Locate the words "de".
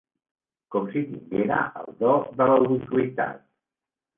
2.41-2.51